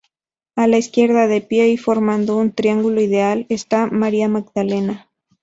A 0.55 0.65
la 0.65 0.79
izquierda, 0.79 1.27
de 1.27 1.41
pie 1.41 1.69
y 1.69 1.77
formando 1.77 2.35
un 2.35 2.53
triángulo 2.53 3.01
ideal, 3.01 3.45
está 3.49 3.85
María 3.85 4.27
Magdalena. 4.27 5.07